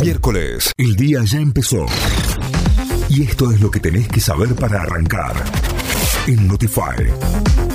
Miércoles, 0.00 0.72
el 0.76 0.96
día 0.96 1.22
ya 1.24 1.38
empezó. 1.38 1.86
Y 3.08 3.22
esto 3.22 3.50
es 3.52 3.60
lo 3.60 3.70
que 3.70 3.80
tenés 3.80 4.08
que 4.08 4.20
saber 4.20 4.54
para 4.54 4.82
arrancar. 4.82 5.44
En 6.26 6.48
Notify. 6.48 7.73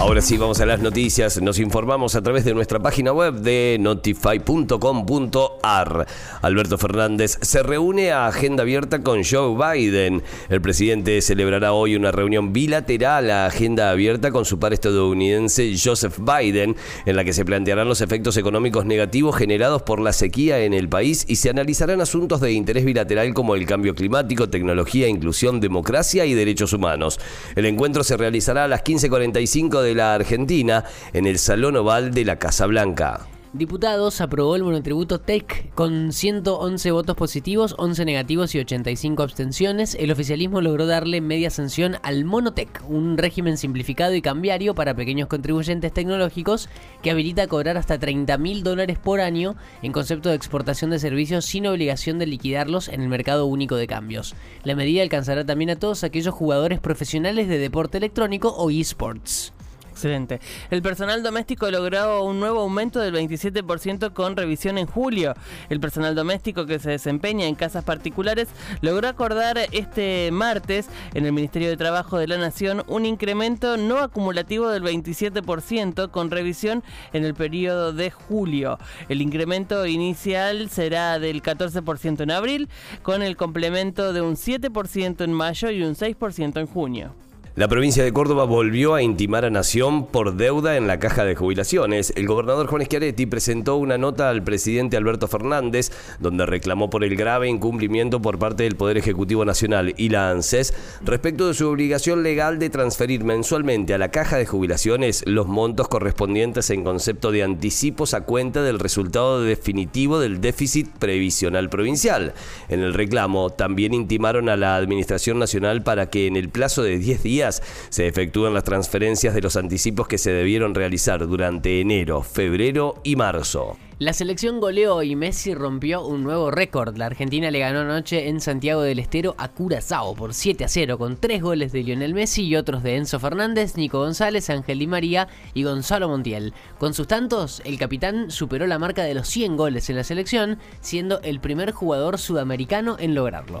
Ahora 0.00 0.20
sí, 0.22 0.38
vamos 0.38 0.60
a 0.62 0.66
las 0.66 0.80
noticias. 0.80 1.42
Nos 1.42 1.58
informamos 1.58 2.14
a 2.14 2.22
través 2.22 2.46
de 2.46 2.54
nuestra 2.54 2.78
página 2.78 3.12
web 3.12 3.34
de 3.34 3.76
notify.com.ar. 3.78 6.06
Alberto 6.40 6.78
Fernández 6.78 7.36
se 7.42 7.62
reúne 7.62 8.10
a 8.10 8.26
agenda 8.26 8.62
abierta 8.62 9.02
con 9.02 9.22
Joe 9.22 9.54
Biden. 9.54 10.22
El 10.48 10.62
presidente 10.62 11.20
celebrará 11.20 11.74
hoy 11.74 11.96
una 11.96 12.12
reunión 12.12 12.54
bilateral 12.54 13.30
a 13.30 13.44
agenda 13.44 13.90
abierta 13.90 14.30
con 14.30 14.46
su 14.46 14.58
par 14.58 14.72
estadounidense 14.72 15.76
Joseph 15.76 16.18
Biden, 16.18 16.76
en 17.04 17.14
la 17.14 17.22
que 17.22 17.34
se 17.34 17.44
plantearán 17.44 17.86
los 17.86 18.00
efectos 18.00 18.38
económicos 18.38 18.86
negativos 18.86 19.36
generados 19.36 19.82
por 19.82 20.00
la 20.00 20.14
sequía 20.14 20.64
en 20.64 20.72
el 20.72 20.88
país 20.88 21.26
y 21.28 21.36
se 21.36 21.50
analizarán 21.50 22.00
asuntos 22.00 22.40
de 22.40 22.52
interés 22.52 22.86
bilateral 22.86 23.34
como 23.34 23.54
el 23.54 23.66
cambio 23.66 23.94
climático, 23.94 24.48
tecnología, 24.48 25.08
inclusión, 25.08 25.60
democracia 25.60 26.24
y 26.24 26.32
derechos 26.32 26.72
humanos. 26.72 27.20
El 27.54 27.66
encuentro 27.66 28.02
se 28.02 28.16
realizará 28.16 28.64
a 28.64 28.68
las 28.68 28.82
15.45 28.82 29.82
de 29.82 29.89
de 29.90 29.96
la 29.96 30.14
Argentina 30.14 30.84
en 31.12 31.26
el 31.26 31.38
Salón 31.38 31.76
Oval 31.76 32.12
de 32.12 32.24
la 32.24 32.38
Casa 32.38 32.66
Blanca. 32.66 33.26
Diputados 33.52 34.20
aprobó 34.20 34.54
el 34.54 34.62
monotributo 34.62 35.18
TEC 35.18 35.74
con 35.74 36.12
111 36.12 36.92
votos 36.92 37.16
positivos, 37.16 37.74
11 37.78 38.04
negativos 38.04 38.54
y 38.54 38.60
85 38.60 39.24
abstenciones. 39.24 39.96
El 39.96 40.12
oficialismo 40.12 40.60
logró 40.60 40.86
darle 40.86 41.20
media 41.20 41.50
sanción 41.50 41.96
al 42.04 42.24
Monotec, 42.24 42.80
un 42.88 43.18
régimen 43.18 43.56
simplificado 43.56 44.14
y 44.14 44.22
cambiario 44.22 44.76
para 44.76 44.94
pequeños 44.94 45.26
contribuyentes 45.26 45.92
tecnológicos 45.92 46.68
que 47.02 47.10
habilita 47.10 47.48
cobrar 47.48 47.76
hasta 47.76 47.98
30 47.98 48.38
mil 48.38 48.62
dólares 48.62 49.00
por 49.00 49.20
año 49.20 49.56
en 49.82 49.90
concepto 49.90 50.28
de 50.28 50.36
exportación 50.36 50.92
de 50.92 51.00
servicios 51.00 51.44
sin 51.44 51.66
obligación 51.66 52.20
de 52.20 52.26
liquidarlos 52.26 52.86
en 52.86 53.00
el 53.00 53.08
mercado 53.08 53.46
único 53.46 53.74
de 53.74 53.88
cambios. 53.88 54.36
La 54.62 54.76
medida 54.76 55.02
alcanzará 55.02 55.44
también 55.44 55.70
a 55.70 55.76
todos 55.76 56.04
aquellos 56.04 56.32
jugadores 56.32 56.78
profesionales 56.78 57.48
de 57.48 57.58
deporte 57.58 57.98
electrónico 57.98 58.50
o 58.50 58.70
esports. 58.70 59.52
Excelente. 59.90 60.40
El 60.70 60.82
personal 60.82 61.22
doméstico 61.22 61.70
logró 61.70 62.24
un 62.24 62.40
nuevo 62.40 62.60
aumento 62.60 63.00
del 63.00 63.14
27% 63.14 64.12
con 64.12 64.36
revisión 64.36 64.78
en 64.78 64.86
julio. 64.86 65.34
El 65.68 65.80
personal 65.80 66.14
doméstico 66.14 66.64
que 66.64 66.78
se 66.78 66.90
desempeña 66.90 67.46
en 67.46 67.54
casas 67.54 67.84
particulares 67.84 68.48
logró 68.80 69.08
acordar 69.08 69.58
este 69.72 70.30
martes 70.32 70.88
en 71.14 71.26
el 71.26 71.32
Ministerio 71.32 71.68
de 71.68 71.76
Trabajo 71.76 72.18
de 72.18 72.28
la 72.28 72.38
Nación 72.38 72.82
un 72.86 73.04
incremento 73.04 73.76
no 73.76 73.98
acumulativo 73.98 74.68
del 74.68 74.82
27% 74.82 76.10
con 76.10 76.30
revisión 76.30 76.82
en 77.12 77.24
el 77.24 77.34
periodo 77.34 77.92
de 77.92 78.10
julio. 78.10 78.78
El 79.08 79.20
incremento 79.20 79.86
inicial 79.86 80.70
será 80.70 81.18
del 81.18 81.42
14% 81.42 82.20
en 82.20 82.30
abril, 82.30 82.68
con 83.02 83.22
el 83.22 83.36
complemento 83.36 84.12
de 84.12 84.20
un 84.20 84.36
7% 84.36 85.24
en 85.24 85.32
mayo 85.32 85.70
y 85.70 85.82
un 85.82 85.94
6% 85.94 86.60
en 86.60 86.66
junio. 86.66 87.14
La 87.60 87.68
provincia 87.68 88.02
de 88.02 88.14
Córdoba 88.14 88.44
volvió 88.44 88.94
a 88.94 89.02
intimar 89.02 89.44
a 89.44 89.50
Nación 89.50 90.06
por 90.06 90.36
deuda 90.36 90.78
en 90.78 90.86
la 90.86 90.98
caja 90.98 91.26
de 91.26 91.34
jubilaciones. 91.34 92.10
El 92.16 92.26
gobernador 92.26 92.66
Juan 92.68 92.86
Schiaretti 92.86 93.26
presentó 93.26 93.76
una 93.76 93.98
nota 93.98 94.30
al 94.30 94.42
presidente 94.42 94.96
Alberto 94.96 95.28
Fernández 95.28 95.90
donde 96.20 96.46
reclamó 96.46 96.88
por 96.88 97.04
el 97.04 97.16
grave 97.16 97.50
incumplimiento 97.50 98.22
por 98.22 98.38
parte 98.38 98.62
del 98.62 98.76
Poder 98.76 98.96
Ejecutivo 98.96 99.44
Nacional 99.44 99.92
y 99.98 100.08
la 100.08 100.30
ANSES 100.30 100.72
respecto 101.04 101.48
de 101.48 101.52
su 101.52 101.68
obligación 101.68 102.22
legal 102.22 102.58
de 102.58 102.70
transferir 102.70 103.24
mensualmente 103.24 103.92
a 103.92 103.98
la 103.98 104.10
caja 104.10 104.38
de 104.38 104.46
jubilaciones 104.46 105.22
los 105.26 105.46
montos 105.46 105.86
correspondientes 105.88 106.70
en 106.70 106.82
concepto 106.82 107.30
de 107.30 107.42
anticipos 107.42 108.14
a 108.14 108.22
cuenta 108.22 108.62
del 108.62 108.78
resultado 108.78 109.42
definitivo 109.42 110.18
del 110.18 110.40
déficit 110.40 110.88
previsional 110.98 111.68
provincial. 111.68 112.32
En 112.70 112.80
el 112.80 112.94
reclamo 112.94 113.50
también 113.50 113.92
intimaron 113.92 114.48
a 114.48 114.56
la 114.56 114.76
Administración 114.76 115.38
Nacional 115.38 115.82
para 115.82 116.08
que 116.08 116.26
en 116.26 116.36
el 116.36 116.48
plazo 116.48 116.82
de 116.82 116.96
10 116.96 117.26
se 117.50 118.06
efectúan 118.06 118.54
las 118.54 118.64
transferencias 118.64 119.34
de 119.34 119.40
los 119.40 119.56
anticipos 119.56 120.06
que 120.06 120.18
se 120.18 120.30
debieron 120.30 120.74
realizar 120.74 121.26
durante 121.26 121.80
enero, 121.80 122.22
febrero 122.22 123.00
y 123.02 123.16
marzo. 123.16 123.76
La 124.00 124.14
selección 124.14 124.60
goleó 124.60 125.02
y 125.02 125.14
Messi 125.14 125.52
rompió 125.52 126.06
un 126.06 126.22
nuevo 126.22 126.50
récord. 126.50 126.96
La 126.96 127.04
Argentina 127.04 127.50
le 127.50 127.58
ganó 127.58 127.80
anoche 127.80 128.28
en 128.28 128.40
Santiago 128.40 128.80
del 128.80 128.98
Estero 128.98 129.34
a 129.36 129.48
Curazao 129.48 130.14
por 130.14 130.32
7 130.32 130.64
a 130.64 130.68
0 130.68 130.96
con 130.96 131.18
tres 131.18 131.42
goles 131.42 131.70
de 131.70 131.82
Lionel 131.82 132.14
Messi 132.14 132.44
y 132.46 132.56
otros 132.56 132.82
de 132.82 132.96
Enzo 132.96 133.20
Fernández, 133.20 133.76
Nico 133.76 133.98
González, 133.98 134.48
Ángel 134.48 134.78
Di 134.78 134.86
María 134.86 135.28
y 135.52 135.64
Gonzalo 135.64 136.08
Montiel. 136.08 136.54
Con 136.78 136.94
sus 136.94 137.08
tantos, 137.08 137.60
el 137.66 137.76
capitán 137.76 138.30
superó 138.30 138.66
la 138.66 138.78
marca 138.78 139.02
de 139.02 139.12
los 139.12 139.28
100 139.28 139.58
goles 139.58 139.90
en 139.90 139.96
la 139.96 140.04
selección, 140.04 140.58
siendo 140.80 141.20
el 141.20 141.38
primer 141.38 141.72
jugador 141.72 142.16
sudamericano 142.16 142.96
en 142.98 143.14
lograrlo. 143.14 143.60